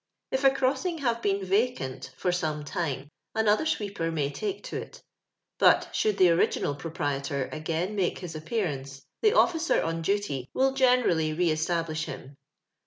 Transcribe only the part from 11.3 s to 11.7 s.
re